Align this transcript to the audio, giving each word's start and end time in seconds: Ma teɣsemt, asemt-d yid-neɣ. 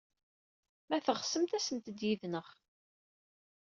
Ma 0.89 0.97
teɣsemt, 1.05 1.57
asemt-d 1.57 1.99
yid-neɣ. 2.07 2.47